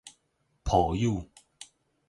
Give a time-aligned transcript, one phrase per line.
[0.63, 1.29] 抱有